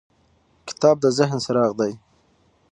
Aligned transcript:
کتاب 0.67 0.95
د 1.01 1.05
ذهن 1.17 1.37
څراغ 1.45 1.71
دی. 1.79 1.93